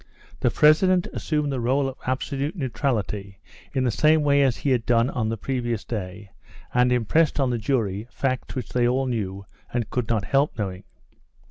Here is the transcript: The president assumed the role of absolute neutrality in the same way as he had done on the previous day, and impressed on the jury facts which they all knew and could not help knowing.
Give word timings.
The 0.39 0.49
president 0.49 1.05
assumed 1.13 1.51
the 1.51 1.59
role 1.59 1.87
of 1.87 1.95
absolute 2.07 2.55
neutrality 2.55 3.39
in 3.71 3.83
the 3.83 3.91
same 3.91 4.23
way 4.23 4.41
as 4.41 4.57
he 4.57 4.71
had 4.71 4.83
done 4.83 5.11
on 5.11 5.29
the 5.29 5.37
previous 5.37 5.83
day, 5.85 6.31
and 6.73 6.91
impressed 6.91 7.39
on 7.39 7.51
the 7.51 7.59
jury 7.59 8.07
facts 8.09 8.55
which 8.55 8.69
they 8.69 8.87
all 8.87 9.05
knew 9.05 9.45
and 9.71 9.91
could 9.91 10.09
not 10.09 10.25
help 10.25 10.57
knowing. 10.57 10.85